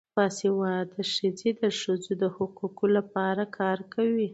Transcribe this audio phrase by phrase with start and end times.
[0.15, 4.27] باسواده ښځې د ښځو د حقونو لپاره کار کوي.